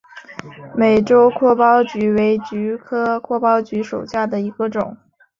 [0.75, 4.97] 美洲阔苞菊为菊科阔苞菊属下的一个种。